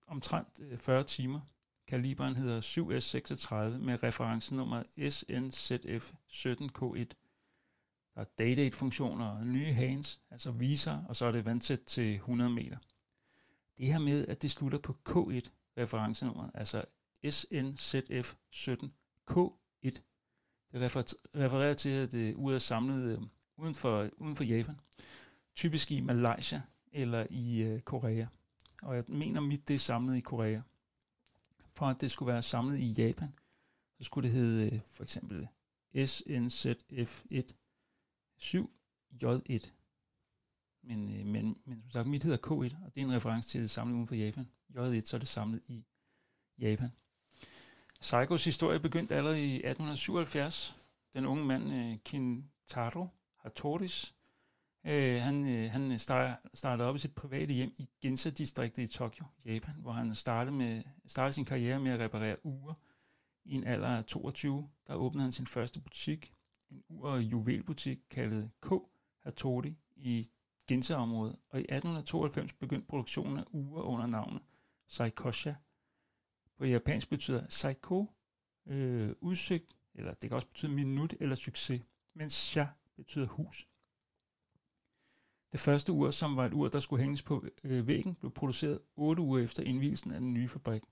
omtrent 0.07 0.59
øh, 0.59 0.77
40 0.77 1.03
timer. 1.03 1.39
Kaliberen 1.87 2.35
hedder 2.35 2.61
7S36 2.61 3.55
med 3.77 4.03
referencenummer 4.03 4.83
SNZF17K1. 4.97 7.13
Der 8.15 8.21
er 8.21 8.25
date-funktioner 8.37 9.27
og 9.27 9.47
nye 9.47 9.73
hands, 9.73 10.19
altså 10.31 10.51
viser, 10.51 11.03
og 11.03 11.15
så 11.15 11.25
er 11.25 11.31
det 11.31 11.45
vandtæt 11.45 11.79
til 11.79 12.15
100 12.15 12.49
meter. 12.49 12.77
Det 13.77 13.87
her 13.87 13.99
med, 13.99 14.27
at 14.27 14.41
det 14.41 14.51
slutter 14.51 14.79
på 14.79 14.97
K1 15.09 15.49
referencenummer, 15.77 16.49
altså 16.53 16.83
SNZF17K1, 17.25 19.99
det 20.73 20.81
refererer 21.35 21.73
til, 21.73 21.89
at 21.89 22.11
det 22.11 22.35
uret 22.35 22.55
er 22.55 22.59
samlet 22.59 23.17
øh, 23.17 23.21
uden 23.57 23.75
for, 23.75 24.09
uden 24.17 24.35
for 24.35 24.43
Japan. 24.43 24.79
Typisk 25.55 25.91
i 25.91 26.01
Malaysia 26.01 26.61
eller 26.91 27.27
i 27.29 27.61
øh, 27.61 27.79
Korea. 27.79 28.25
Og 28.83 28.95
jeg 28.95 29.03
mener 29.07 29.41
mit, 29.41 29.67
det 29.67 29.73
er 29.73 29.79
samlet 29.79 30.17
i 30.17 30.19
Korea. 30.19 30.61
For 31.73 31.85
at 31.85 32.01
det 32.01 32.11
skulle 32.11 32.33
være 32.33 32.41
samlet 32.41 32.77
i 32.77 32.91
Japan, 32.91 33.33
så 33.97 34.03
skulle 34.03 34.29
det 34.29 34.37
hedde 34.37 34.75
øh, 34.75 34.81
for 34.91 35.03
eksempel 35.03 35.47
SNZF1 35.95 37.51
7J1. 38.41 39.71
men, 40.83 41.19
øh, 41.19 41.25
men, 41.25 41.57
men 41.65 41.81
som 41.81 41.91
sagt, 41.91 42.07
mit 42.07 42.23
hedder 42.23 42.37
K1, 42.47 42.85
og 42.85 42.95
det 42.95 43.01
er 43.01 43.05
en 43.05 43.15
reference 43.15 43.49
til 43.49 43.61
det 43.61 43.69
samlet 43.69 43.95
uden 43.95 44.07
for 44.07 44.15
Japan. 44.15 44.49
J1, 44.69 45.01
så 45.05 45.17
er 45.17 45.19
det 45.19 45.27
samlet 45.27 45.61
i 45.67 45.85
Japan. 46.57 46.91
Saigos 47.99 48.45
historie 48.45 48.79
begyndte 48.79 49.15
allerede 49.15 49.39
i 49.39 49.55
1877. 49.55 50.75
Den 51.13 51.25
unge 51.25 51.45
mand, 51.45 51.73
øh, 51.73 51.97
Kintaro 52.05 53.07
Hattoris, 53.43 54.15
øh, 54.83 55.21
han, 55.21 55.47
øh, 55.47 55.71
han 55.71 55.99
startede 56.53 56.89
op 56.89 56.95
i 56.95 56.99
sit 56.99 57.15
private 57.15 57.53
hjem 57.53 57.73
i 57.77 57.89
Ginza-distriktet 58.01 58.83
i 58.83 58.87
Tokyo, 58.87 59.25
Japan, 59.45 59.75
hvor 59.77 59.91
han 59.91 60.15
startede, 60.15 60.55
med, 60.55 60.83
startede 61.07 61.33
sin 61.33 61.45
karriere 61.45 61.79
med 61.79 61.91
at 61.91 61.99
reparere 61.99 62.45
ure. 62.45 62.75
I 63.45 63.53
en 63.53 63.63
alder 63.63 63.87
af 63.87 64.05
22, 64.05 64.69
der 64.87 64.93
åbnede 64.93 65.23
han 65.23 65.31
sin 65.31 65.47
første 65.47 65.79
butik, 65.79 66.33
en 66.71 66.83
ur- 66.89 67.09
og 67.09 67.21
juvelbutik 67.21 67.99
kaldet 68.09 68.51
K. 68.61 68.71
Hattori 69.23 69.77
i 69.95 70.27
Ginza-området, 70.67 71.35
og 71.49 71.59
i 71.59 71.63
1892 71.63 72.53
begyndte 72.53 72.87
produktionen 72.87 73.37
af 73.37 73.43
ure 73.51 73.83
under 73.83 74.05
navnet 74.05 74.41
Saikosha. 74.87 75.53
På 76.57 76.65
japansk 76.65 77.09
betyder 77.09 77.45
Saiko 77.49 78.11
øh, 78.67 79.11
udsigt, 79.21 79.77
eller 79.95 80.13
det 80.13 80.29
kan 80.29 80.35
også 80.35 80.47
betyde 80.47 80.71
minut 80.71 81.13
eller 81.19 81.35
succes, 81.35 81.81
mens 82.13 82.33
Sha 82.33 82.65
betyder 82.95 83.27
hus. 83.27 83.67
Det 85.51 85.59
første 85.59 85.91
ur, 85.91 86.11
som 86.11 86.35
var 86.35 86.45
et 86.45 86.53
ur, 86.53 86.67
der 86.67 86.79
skulle 86.79 87.03
hænges 87.03 87.21
på 87.21 87.45
øh, 87.63 87.87
væggen, 87.87 88.15
blev 88.15 88.31
produceret 88.31 88.79
8 88.95 89.21
uger 89.21 89.43
efter 89.43 89.63
indvielsen 89.63 90.11
af 90.11 90.19
den 90.19 90.33
nye 90.33 90.47
fabrik. 90.47 90.83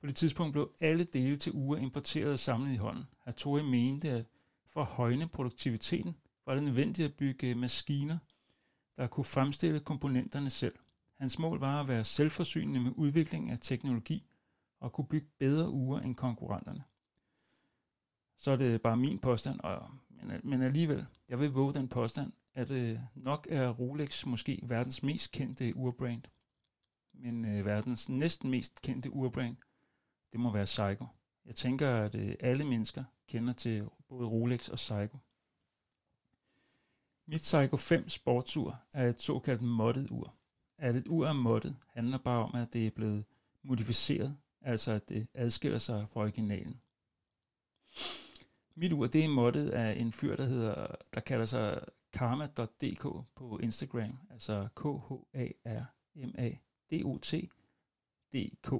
På 0.00 0.06
det 0.06 0.16
tidspunkt 0.16 0.52
blev 0.52 0.72
alle 0.80 1.04
dele 1.04 1.36
til 1.36 1.52
ure 1.54 1.80
importeret 1.80 2.32
og 2.32 2.38
samlet 2.38 2.72
i 2.72 2.76
hånden. 2.76 3.04
Hattori 3.24 3.62
mente, 3.62 4.10
at 4.10 4.26
for 4.66 4.80
at 4.80 4.86
højne 4.86 5.28
produktiviteten 5.28 6.16
var 6.46 6.54
det 6.54 6.62
nødvendigt 6.62 7.08
at 7.08 7.14
bygge 7.14 7.50
øh, 7.50 7.56
maskiner, 7.56 8.18
der 8.96 9.06
kunne 9.06 9.24
fremstille 9.24 9.80
komponenterne 9.80 10.50
selv. 10.50 10.74
Hans 11.18 11.38
mål 11.38 11.60
var 11.60 11.80
at 11.80 11.88
være 11.88 12.04
selvforsynende 12.04 12.80
med 12.80 12.92
udvikling 12.96 13.50
af 13.50 13.58
teknologi 13.60 14.29
og 14.80 14.92
kunne 14.92 15.06
bygge 15.06 15.28
bedre 15.38 15.70
ure 15.70 16.04
end 16.04 16.14
konkurrenterne. 16.14 16.84
Så 18.36 18.50
er 18.50 18.56
det 18.56 18.82
bare 18.82 18.96
min 18.96 19.18
påstand, 19.18 19.60
og, 19.60 19.90
men, 20.08 20.40
men 20.44 20.62
alligevel, 20.62 21.06
jeg 21.28 21.40
vil 21.40 21.50
våge 21.50 21.72
den 21.72 21.88
påstand, 21.88 22.32
at 22.54 22.70
øh, 22.70 22.98
nok 23.14 23.46
er 23.50 23.68
Rolex 23.68 24.26
måske 24.26 24.60
verdens 24.62 25.02
mest 25.02 25.30
kendte 25.30 25.76
urbrand, 25.76 26.22
men 27.12 27.44
øh, 27.44 27.66
verdens 27.66 28.08
næsten 28.08 28.50
mest 28.50 28.82
kendte 28.82 29.10
urbrand, 29.10 29.56
det 30.32 30.40
må 30.40 30.52
være 30.52 30.66
Seiko. 30.66 31.06
Jeg 31.44 31.54
tænker, 31.54 31.96
at 31.96 32.14
øh, 32.14 32.34
alle 32.40 32.64
mennesker 32.64 33.04
kender 33.28 33.52
til 33.52 33.88
både 34.08 34.28
Rolex 34.28 34.68
og 34.68 34.78
Seiko. 34.78 35.18
Mit 37.26 37.44
Seiko 37.44 37.76
5 37.76 38.08
sportsur 38.08 38.82
er 38.92 39.08
et 39.08 39.22
såkaldt 39.22 39.62
moddet 39.62 40.10
ur. 40.10 40.34
At 40.78 40.96
et 40.96 41.08
ur 41.08 41.26
er 41.26 41.32
moddet 41.32 41.76
handler 41.88 42.18
bare 42.18 42.44
om, 42.44 42.54
at 42.54 42.72
det 42.72 42.86
er 42.86 42.90
blevet 42.90 43.24
modificeret, 43.62 44.36
altså 44.60 44.92
at 44.92 45.08
det 45.08 45.28
adskiller 45.34 45.78
sig 45.78 46.08
fra 46.08 46.20
originalen. 46.20 46.80
Mit 48.74 48.92
ur 48.92 49.06
det 49.06 49.24
er 49.24 49.28
moddet 49.28 49.70
af 49.70 50.00
en 50.00 50.12
fyr, 50.12 50.36
der, 50.36 50.44
hedder, 50.44 50.86
der 51.14 51.20
kalder 51.20 51.44
sig 51.44 51.84
karma.dk 52.12 53.02
på 53.34 53.58
Instagram, 53.62 54.18
altså 54.30 54.68
k 54.76 54.82
h 54.82 55.12
a 55.34 55.48
r 55.66 55.84
m 56.14 56.34
a 56.38 56.50
d 56.90 57.04
o 57.04 57.18
t 57.18 57.34
dk 58.32 58.72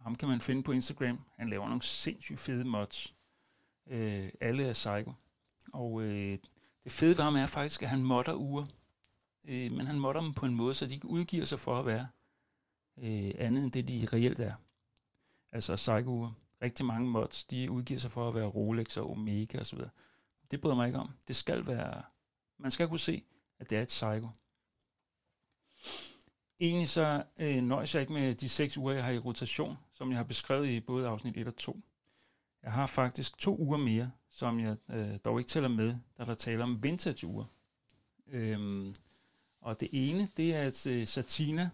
Ham 0.00 0.14
kan 0.14 0.28
man 0.28 0.40
finde 0.40 0.62
på 0.62 0.72
Instagram. 0.72 1.20
Han 1.36 1.50
laver 1.50 1.66
nogle 1.66 1.82
sindssygt 1.82 2.40
fede 2.40 2.64
mods. 2.64 3.14
Øh, 3.86 4.28
alle 4.40 4.64
er 4.64 4.72
psycho. 4.72 5.12
Og 5.72 6.02
øh, 6.02 6.38
det 6.84 6.92
fede 6.92 7.16
ved 7.16 7.24
ham 7.24 7.36
er 7.36 7.46
faktisk, 7.46 7.82
at 7.82 7.88
han 7.88 8.02
modder 8.02 8.34
uger. 8.34 8.66
Øh, 9.48 9.72
men 9.72 9.86
han 9.86 10.00
modder 10.00 10.20
dem 10.20 10.34
på 10.34 10.46
en 10.46 10.54
måde, 10.54 10.74
så 10.74 10.86
de 10.86 10.94
ikke 10.94 11.08
udgiver 11.08 11.44
sig 11.44 11.60
for 11.60 11.78
at 11.78 11.86
være 11.86 12.08
øh, 12.98 13.34
andet 13.38 13.64
end 13.64 13.72
det, 13.72 13.88
de 13.88 14.08
reelt 14.12 14.40
er. 14.40 14.54
Altså 15.54 15.76
psycho 15.76 16.28
Rigtig 16.64 16.86
mange 16.86 17.10
mods, 17.10 17.44
de 17.44 17.70
udgiver 17.70 18.00
sig 18.00 18.10
for 18.10 18.28
at 18.28 18.34
være 18.34 18.46
Rolex 18.46 18.96
og 18.96 19.10
Omega 19.10 19.60
osv. 19.60 19.78
Det 20.50 20.60
bryder 20.60 20.76
mig 20.76 20.86
ikke 20.86 20.98
om. 20.98 21.10
Det 21.28 21.36
skal 21.36 21.66
være... 21.66 22.02
Man 22.58 22.70
skal 22.70 22.88
kunne 22.88 23.00
se, 23.00 23.22
at 23.58 23.70
det 23.70 23.78
er 23.78 23.82
et 23.82 23.88
psycho. 23.88 24.28
Egentlig 26.60 26.88
så 26.88 27.24
øh, 27.38 27.62
nøjes 27.62 27.94
jeg 27.94 28.00
ikke 28.00 28.12
med 28.12 28.34
de 28.34 28.48
seks 28.48 28.76
uger, 28.76 28.92
jeg 28.92 29.04
har 29.04 29.12
i 29.12 29.18
rotation, 29.18 29.76
som 29.92 30.10
jeg 30.10 30.18
har 30.18 30.24
beskrevet 30.24 30.66
i 30.66 30.80
både 30.80 31.08
afsnit 31.08 31.36
1 31.36 31.46
og 31.46 31.56
2. 31.56 31.80
Jeg 32.62 32.72
har 32.72 32.86
faktisk 32.86 33.38
to 33.38 33.58
uger 33.58 33.78
mere, 33.78 34.10
som 34.30 34.60
jeg 34.60 34.76
øh, 34.90 35.18
dog 35.24 35.38
ikke 35.38 35.48
tæller 35.48 35.68
med, 35.68 35.96
da 36.18 36.24
der 36.24 36.34
taler 36.34 36.64
om 36.64 36.82
vintage 36.82 37.26
uger. 37.26 37.44
Øhm, 38.26 38.94
og 39.60 39.80
det 39.80 39.88
ene, 39.92 40.28
det 40.36 40.54
er 40.54 40.62
et 40.62 40.86
øh, 40.86 41.06
Satina 41.06 41.70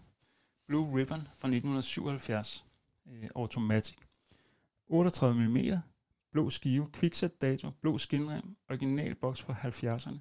Blue 0.67 0.99
Ribbon 0.99 1.21
fra 1.21 1.47
1977, 1.47 2.65
øh, 3.11 3.29
Automatic. 3.35 3.95
38 4.87 5.49
mm, 5.49 5.57
blå 6.31 6.49
skive, 6.49 6.89
quickset 6.93 7.41
dato, 7.41 7.71
blå 7.81 7.97
skinrem, 7.97 8.55
original 8.69 9.15
boks 9.15 9.41
fra 9.41 9.53
70'erne, 9.53 10.17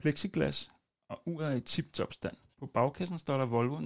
plexiglas 0.00 0.70
og 1.08 1.22
uret 1.26 1.52
er 1.52 1.56
i 1.56 1.60
tip-top 1.60 2.12
stand. 2.12 2.36
På 2.58 2.66
bagkassen 2.66 3.18
står 3.18 3.38
der 3.38 3.46
Volvo 3.46 3.78
1927-77. 3.78 3.82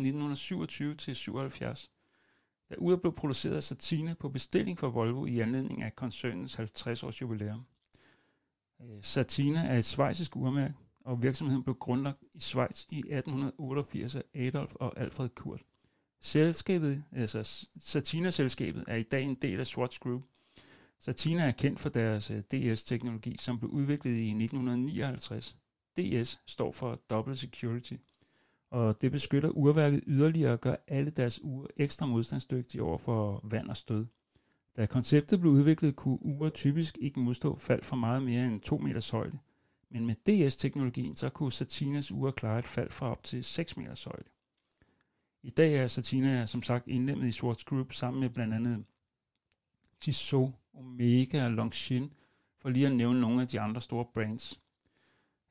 Da 2.70 2.74
uret 2.78 3.00
blev 3.00 3.14
produceret 3.14 3.56
af 3.56 3.62
Satina 3.62 4.14
på 4.14 4.28
bestilling 4.28 4.78
fra 4.78 4.86
Volvo 4.86 5.26
i 5.26 5.40
anledning 5.40 5.82
af 5.82 5.96
koncernens 5.96 6.54
50 6.54 7.02
års 7.02 7.22
jubilæum. 7.22 7.66
Øh, 8.82 9.02
Satina 9.02 9.60
er 9.60 9.78
et 9.78 9.84
svejsisk 9.84 10.36
urmærke, 10.36 10.74
og 11.04 11.22
virksomheden 11.22 11.64
blev 11.64 11.74
grundlagt 11.74 12.22
i 12.34 12.40
Schweiz 12.40 12.84
i 12.88 12.98
1888 12.98 14.16
af 14.16 14.22
Adolf 14.34 14.74
og 14.74 15.00
Alfred 15.00 15.28
Kurt. 15.28 15.62
Selskabet, 16.20 17.04
altså 17.12 17.66
Satina-selskabet, 17.80 18.84
er 18.88 18.96
i 18.96 19.02
dag 19.02 19.22
en 19.22 19.34
del 19.34 19.60
af 19.60 19.66
Swatch 19.66 20.00
Group. 20.00 20.22
Satina 20.98 21.42
er 21.42 21.50
kendt 21.50 21.80
for 21.80 21.88
deres 21.88 22.30
øh, 22.30 22.42
DS-teknologi, 22.52 23.36
som 23.38 23.58
blev 23.58 23.70
udviklet 23.70 24.12
i 24.12 24.28
1959. 24.28 25.56
DS 25.96 26.40
står 26.46 26.72
for 26.72 27.00
Double 27.10 27.36
Security, 27.36 27.94
og 28.70 29.00
det 29.00 29.12
beskytter 29.12 29.48
urværket 29.48 30.04
yderligere 30.06 30.52
og 30.52 30.60
gør 30.60 30.74
alle 30.88 31.10
deres 31.10 31.40
ure 31.42 31.68
ekstra 31.76 32.06
modstandsdygtige 32.06 32.82
over 32.82 32.98
for 32.98 33.40
vand 33.44 33.68
og 33.68 33.76
stød. 33.76 34.06
Da 34.76 34.86
konceptet 34.86 35.40
blev 35.40 35.52
udviklet, 35.52 35.96
kunne 35.96 36.22
ure 36.22 36.50
typisk 36.50 36.98
ikke 37.00 37.20
modstå 37.20 37.56
fald 37.56 37.82
fra 37.82 37.96
meget 37.96 38.22
mere 38.22 38.46
end 38.46 38.60
2 38.60 38.78
meters 38.78 39.10
højde. 39.10 39.38
Men 39.90 40.06
med 40.06 40.14
DS-teknologien, 40.14 41.16
så 41.16 41.28
kunne 41.28 41.52
Satinas 41.52 42.12
ure 42.12 42.32
klare 42.32 42.58
et 42.58 42.66
fald 42.66 42.90
fra 42.90 43.10
op 43.10 43.24
til 43.24 43.44
6 43.44 43.76
meters 43.76 44.04
højde. 44.04 44.24
I 45.42 45.50
dag 45.50 45.74
er 45.74 45.86
Satina 45.86 46.46
som 46.46 46.62
sagt 46.62 46.88
indlemmet 46.88 47.28
i 47.28 47.32
Swartz 47.32 47.64
Group 47.64 47.92
sammen 47.92 48.20
med 48.20 48.30
blandt 48.30 48.54
andet 48.54 48.84
Tissot, 50.00 50.50
Omega 50.74 51.44
og 51.44 51.50
Longines, 51.50 52.10
for 52.58 52.68
lige 52.68 52.86
at 52.86 52.92
nævne 52.92 53.20
nogle 53.20 53.42
af 53.42 53.48
de 53.48 53.60
andre 53.60 53.80
store 53.80 54.04
brands. 54.14 54.60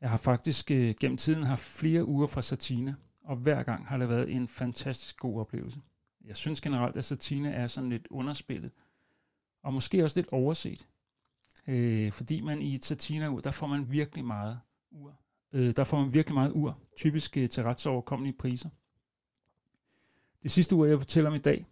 Jeg 0.01 0.09
har 0.09 0.17
faktisk 0.17 0.71
øh, 0.71 0.95
gennem 0.99 1.17
tiden 1.17 1.43
haft 1.43 1.61
flere 1.61 2.05
uger 2.05 2.27
fra 2.27 2.41
Satina, 2.41 2.95
og 3.23 3.37
hver 3.37 3.63
gang 3.63 3.87
har 3.87 3.97
det 3.97 4.09
været 4.09 4.31
en 4.35 4.47
fantastisk 4.47 5.17
god 5.17 5.39
oplevelse. 5.39 5.81
Jeg 6.25 6.35
synes 6.37 6.61
generelt, 6.61 6.97
at 6.97 7.05
Satina 7.05 7.49
er 7.49 7.67
sådan 7.67 7.89
lidt 7.89 8.07
underspillet, 8.09 8.71
og 9.63 9.73
måske 9.73 10.03
også 10.03 10.19
lidt 10.19 10.29
overset. 10.31 10.87
Øh, 11.67 12.11
fordi 12.11 12.41
man 12.41 12.61
i 12.61 12.75
et 12.75 12.85
satina-ur, 12.85 13.39
der 13.39 13.51
får 13.51 13.67
man 13.67 13.91
virkelig 13.91 14.25
meget 14.25 14.59
ur. 14.91 15.19
Øh, 15.53 15.75
der 15.75 15.83
får 15.83 15.99
man 15.99 16.13
virkelig 16.13 16.33
meget 16.33 16.51
ur, 16.51 16.79
typisk 16.97 17.37
øh, 17.37 17.49
til 17.49 17.63
ret 17.63 17.79
så 17.79 17.89
overkommelige 17.89 18.37
priser. 18.37 18.69
Det 20.43 20.51
sidste 20.51 20.75
ur, 20.75 20.85
jeg 20.85 20.99
fortæller 20.99 21.29
om 21.29 21.35
i 21.35 21.39
dag, 21.39 21.65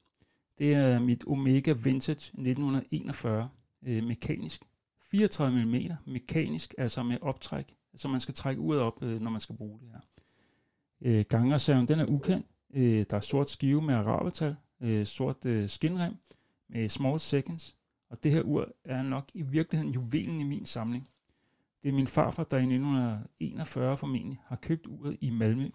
det 0.58 0.74
er 0.74 1.00
mit 1.00 1.24
Omega 1.28 1.72
Vintage 1.72 2.12
1941 2.12 3.50
øh, 3.88 4.04
mekanisk. 4.04 4.62
34 5.12 5.66
mm 5.66 6.12
mekanisk, 6.14 6.74
altså 6.78 7.04
med 7.04 7.18
optræk, 7.22 7.76
så 7.96 8.08
man 8.08 8.20
skal 8.20 8.34
trække 8.34 8.62
uret 8.62 8.80
op, 8.80 9.04
øh, 9.04 9.22
når 9.22 9.32
man 9.32 9.42
skal 9.42 9.56
bruge 9.56 9.80
det 9.80 9.90
her. 9.92 10.00
Øh, 11.02 11.26
gangerserven, 11.30 11.88
den 11.88 12.00
er 12.00 12.06
ukendt. 12.06 12.46
Øh, 12.74 13.06
der 13.10 13.18
er 13.18 13.22
sort 13.22 13.50
skive 13.50 13.82
med 13.82 13.94
arabertal, 13.94 14.56
øh, 14.82 15.06
sort 15.06 15.46
øh, 15.46 15.70
skinrem 15.70 16.16
med 16.70 16.90
small 16.90 17.20
seconds, 17.20 17.76
og 18.10 18.24
det 18.24 18.32
her 18.32 18.42
ur 18.42 18.68
er 18.86 19.02
nok 19.02 19.30
i 19.34 19.42
virkeligheden 19.42 19.94
juvelen 19.94 20.40
i 20.40 20.44
min 20.44 20.66
samling. 20.66 21.10
Det 21.84 21.90
er 21.90 21.94
min 21.94 22.08
farfar, 22.08 22.44
der 22.44 22.58
i 22.58 22.62
1941 22.62 23.98
formentlig 23.98 24.40
har 24.46 24.56
købt 24.56 24.88
uret 24.88 25.18
i 25.22 25.30
Malmø. 25.30 25.70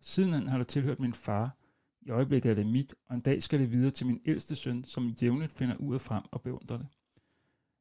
Siden 0.00 0.48
har 0.48 0.58
det 0.58 0.66
tilhørt 0.66 1.00
min 1.00 1.12
far. 1.14 1.56
I 2.02 2.10
øjeblikket 2.10 2.50
er 2.50 2.54
det 2.54 2.66
mit, 2.66 2.94
og 3.06 3.14
en 3.14 3.20
dag 3.20 3.42
skal 3.42 3.60
det 3.60 3.70
videre 3.70 3.90
til 3.90 4.06
min 4.06 4.20
ældste 4.26 4.56
søn, 4.56 4.84
som 4.84 5.08
jævnligt 5.08 5.52
finder 5.52 5.76
uret 5.78 6.00
frem 6.00 6.22
og 6.30 6.42
beundrer 6.42 6.78
det. 6.78 6.86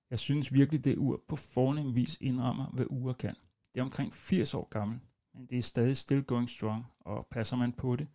Jeg 0.10 0.20
synes 0.20 0.54
virkelig, 0.54 0.86
det 0.86 0.98
ur 0.98 1.24
på 1.28 1.36
fornem 1.36 1.96
vis 1.96 2.18
indrammer, 2.22 2.66
hvad 2.74 2.86
uger 2.90 3.14
kan. 3.14 3.36
Det 3.74 3.80
er 3.80 3.84
omkring 3.84 4.14
80 4.14 4.54
år 4.54 4.68
gammel, 4.70 5.00
men 5.34 5.46
det 5.46 5.58
er 5.58 5.62
stadig 5.62 5.98
still 5.98 6.24
going 6.24 6.50
strong, 6.50 6.86
og 7.00 7.28
passer 7.32 7.56
man 7.58 7.74
på 7.74 7.96
det, 7.96 8.08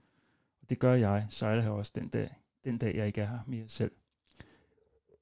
og 0.62 0.70
det 0.70 0.78
gør 0.78 0.94
jeg, 0.94 1.26
sejler 1.28 1.62
her 1.62 1.70
også 1.70 1.92
den 1.94 2.08
dag, 2.08 2.34
den 2.64 2.78
dag 2.78 2.96
jeg 2.96 3.06
ikke 3.06 3.20
er 3.20 3.26
her 3.26 3.40
mere 3.46 3.68
selv. 3.68 3.92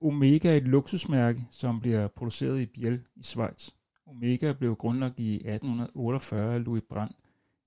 Omega 0.03 0.53
er 0.53 0.57
et 0.57 0.69
luksusmærke, 0.69 1.47
som 1.51 1.81
bliver 1.81 2.09
produceret 2.09 2.61
i 2.61 2.67
Biel 2.67 3.07
i 3.17 3.23
Schweiz. 3.23 3.71
Omega 4.07 4.53
blev 4.53 4.77
grundlagt 4.77 5.21
i 5.21 5.35
1848 5.35 6.55
af 6.55 6.65
Louis 6.65 6.83
Brandt 6.89 7.17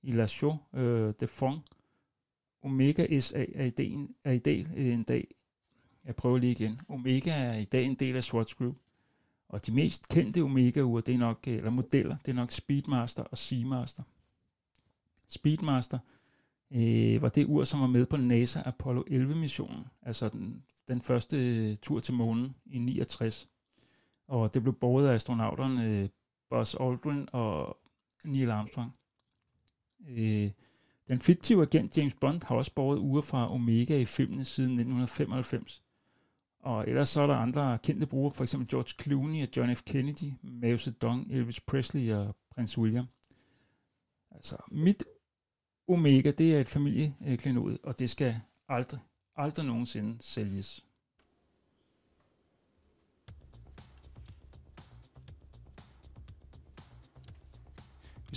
i 0.01 0.12
La 0.12 0.27
Chaux 0.27 0.55
øh, 0.74 1.13
de 1.20 1.27
Fonds, 1.27 1.62
Omega 2.63 3.20
SA 3.20 3.46
er 3.55 3.65
i 3.65 3.70
dag, 3.70 4.08
er 4.24 4.32
i 4.32 4.39
dag 4.39 4.67
øh, 4.75 4.93
en 4.93 5.03
dag, 5.03 5.27
jeg 6.05 6.15
prøver 6.15 6.38
lige 6.38 6.51
igen. 6.51 6.82
Omega 6.89 7.32
er 7.32 7.58
i 7.58 7.65
dag 7.65 7.86
en 7.86 7.96
del 7.96 8.15
af 8.15 8.24
Swatch 8.24 8.55
Group. 8.55 8.75
Og 9.50 9.65
de 9.65 9.72
mest 9.72 10.08
kendte 10.10 10.41
Omega-ure, 10.41 11.01
det 11.01 11.13
er 11.13 11.17
nok, 11.17 11.43
øh, 11.48 11.53
eller 11.53 11.70
modeller, 11.70 12.17
det 12.17 12.32
er 12.32 12.36
nok 12.36 12.51
Speedmaster 12.51 13.24
og 13.24 13.38
Seamaster. 13.38 14.03
Speedmaster 15.27 16.00
øh, 16.72 17.22
var 17.22 17.29
det 17.29 17.46
ur, 17.46 17.63
som 17.63 17.79
var 17.79 17.88
med 17.88 18.05
på 18.05 18.17
NASA 18.17 18.62
Apollo 18.65 19.03
11-missionen, 19.10 19.86
altså 20.01 20.29
den, 20.29 20.63
den 20.88 21.01
første 21.01 21.38
øh, 21.38 21.77
tur 21.77 22.00
til 22.00 22.13
månen 22.13 22.55
i 22.65 22.79
69. 22.79 23.50
Og 24.27 24.53
det 24.53 24.62
blev 24.62 24.74
båret 24.74 25.08
af 25.08 25.13
astronauterne 25.13 25.86
øh, 25.86 26.10
Buzz 26.50 26.75
Aldrin 26.79 27.27
og 27.32 27.77
Neil 28.25 28.50
Armstrong. 28.50 28.91
Øh, 30.10 30.51
den 31.07 31.19
fiktive 31.19 31.62
agent 31.62 31.98
James 31.98 32.13
Bond 32.13 32.41
har 32.45 32.55
også 32.55 32.74
båret 32.75 33.00
uger 33.00 33.22
fra 33.22 33.53
Omega 33.53 34.00
i 34.00 34.05
filmene 34.05 34.45
siden 34.45 34.72
1995. 34.72 35.83
Og 36.60 36.88
ellers 36.88 37.10
så 37.10 37.22
er 37.22 37.27
der 37.27 37.36
andre 37.36 37.77
kendte 37.77 38.07
brugere, 38.07 38.33
for 38.33 38.43
eksempel 38.43 38.69
George 38.69 39.03
Clooney 39.03 39.43
og 39.43 39.50
John 39.57 39.75
F. 39.75 39.81
Kennedy, 39.81 40.31
Mao 40.41 40.77
Zedong, 40.77 41.31
Elvis 41.31 41.62
Presley 41.62 42.12
og 42.12 42.36
prins 42.51 42.77
William. 42.77 43.05
Altså, 44.31 44.57
mit 44.72 45.03
Omega, 45.88 46.31
det 46.31 46.55
er 46.55 46.62
et 46.62 46.67
familieklenod, 46.67 47.77
og 47.83 48.00
det 48.00 48.10
skal 48.10 48.39
aldrig, 48.69 49.00
aldrig 49.36 49.65
nogensinde 49.65 50.17
sælges. 50.22 50.86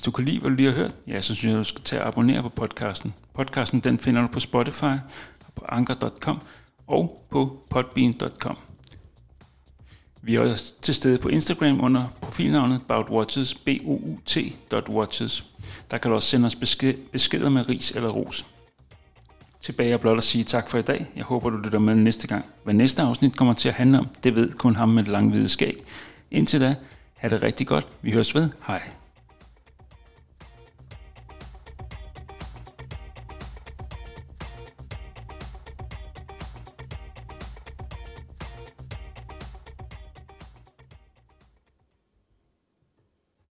Du 0.07 0.11
kan 0.11 0.25
lide, 0.25 0.41
hvad 0.41 0.51
du 0.51 0.57
lige 0.57 0.69
har 0.69 0.77
hørt, 0.77 0.95
ja, 1.07 1.21
så 1.21 1.35
synes 1.35 1.53
jeg, 1.53 1.59
du 1.59 1.65
skal 1.65 1.83
tage 1.83 2.03
og 2.03 2.09
abonnere 2.09 2.43
på 2.43 2.49
podcasten. 2.49 3.15
Podcasten 3.35 3.81
den 3.81 3.99
finder 3.99 4.23
du 4.23 4.29
på 4.29 4.41
Spotify, 4.41 4.95
på 5.55 5.65
anker.com 5.69 6.41
og 6.87 7.27
på 7.31 7.63
podbean.com. 7.71 8.57
Vi 10.23 10.35
er 10.35 10.41
også 10.41 10.75
til 10.83 10.95
stede 10.95 11.19
på 11.19 11.29
Instagram 11.29 11.85
under 11.85 12.05
profilnavnet 12.21 12.81
boutwatches, 12.89 13.55
b 13.55 13.69
o 13.85 13.93
u 13.93 14.19
-T 14.29 14.91
.watches. 14.91 15.45
Der 15.91 15.99
kan 15.99 16.11
du 16.11 16.15
også 16.15 16.29
sende 16.29 16.47
os 16.47 16.57
beskeder 17.13 17.49
med 17.49 17.69
ris 17.69 17.91
eller 17.91 18.09
ros. 18.09 18.47
Tilbage 19.61 19.93
er 19.93 19.97
blot 19.97 20.19
at 20.19 20.25
sige 20.25 20.45
tak 20.45 20.69
for 20.69 20.79
i 20.79 20.83
dag. 20.83 21.07
Jeg 21.17 21.25
håber, 21.25 21.51
du 21.51 21.57
lytter 21.57 21.79
med 21.79 21.95
næste 21.95 22.27
gang. 22.27 22.45
Hvad 22.65 22.75
næste 22.75 23.03
afsnit 23.03 23.37
kommer 23.37 23.55
til 23.55 23.69
at 23.69 23.75
handle 23.75 23.99
om, 23.99 24.09
det 24.25 24.35
ved 24.35 24.53
kun 24.53 24.77
ham 24.77 24.89
med 24.89 25.03
det 25.03 25.13
lange 25.13 25.31
hvide 25.31 25.49
skæg. 25.49 25.77
Indtil 26.31 26.61
da, 26.61 26.75
have 27.15 27.35
det 27.35 27.43
rigtig 27.43 27.67
godt. 27.67 27.87
Vi 28.03 28.11
høres 28.11 28.35
ved. 28.35 28.51
Hej. 28.67 28.83